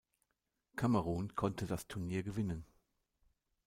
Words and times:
Kamerun 0.77 1.35
konnte 1.35 1.67
das 1.67 1.87
Turnier 1.87 2.23
gewinnen. 2.23 2.65